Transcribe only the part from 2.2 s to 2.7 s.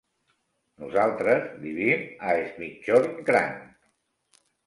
a Es